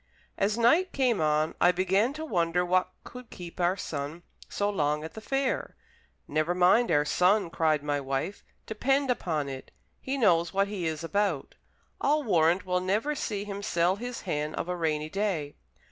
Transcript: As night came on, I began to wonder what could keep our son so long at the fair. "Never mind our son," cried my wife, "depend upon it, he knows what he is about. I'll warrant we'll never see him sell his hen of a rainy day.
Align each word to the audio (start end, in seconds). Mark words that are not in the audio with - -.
As 0.35 0.57
night 0.57 0.93
came 0.93 1.21
on, 1.21 1.53
I 1.61 1.71
began 1.71 2.11
to 2.13 2.25
wonder 2.25 2.65
what 2.65 2.89
could 3.03 3.29
keep 3.29 3.59
our 3.59 3.77
son 3.77 4.23
so 4.49 4.67
long 4.67 5.03
at 5.03 5.13
the 5.13 5.21
fair. 5.21 5.75
"Never 6.27 6.55
mind 6.55 6.89
our 6.89 7.05
son," 7.05 7.51
cried 7.51 7.83
my 7.83 7.99
wife, 8.01 8.43
"depend 8.65 9.11
upon 9.11 9.47
it, 9.47 9.69
he 9.99 10.17
knows 10.17 10.51
what 10.55 10.67
he 10.69 10.87
is 10.87 11.03
about. 11.03 11.53
I'll 12.01 12.23
warrant 12.23 12.65
we'll 12.65 12.79
never 12.81 13.13
see 13.13 13.43
him 13.43 13.61
sell 13.61 13.97
his 13.97 14.21
hen 14.21 14.55
of 14.55 14.67
a 14.67 14.75
rainy 14.75 15.07
day. 15.07 15.53